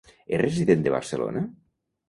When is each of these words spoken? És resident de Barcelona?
És 0.37 0.41
resident 0.41 0.81
de 0.87 0.95
Barcelona? 0.95 1.47